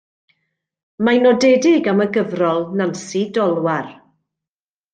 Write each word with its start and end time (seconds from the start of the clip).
Mae'n 1.07 1.21
nodedig 1.25 1.89
am 1.93 2.01
y 2.05 2.07
gyfrol 2.17 2.65
Nansi 2.81 3.21
Dolwar. 3.39 3.95